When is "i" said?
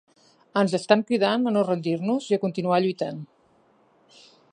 2.31-2.37